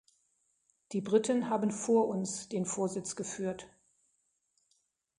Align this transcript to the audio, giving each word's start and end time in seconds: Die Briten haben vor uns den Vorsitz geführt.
Die 0.93 1.01
Briten 1.01 1.47
haben 1.51 1.69
vor 1.69 2.07
uns 2.07 2.49
den 2.49 2.65
Vorsitz 2.65 3.15
geführt. 3.15 3.67